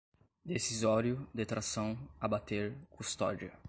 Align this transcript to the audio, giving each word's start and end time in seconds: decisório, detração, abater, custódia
decisório, 0.43 1.27
detração, 1.31 1.95
abater, 2.19 2.75
custódia 2.89 3.53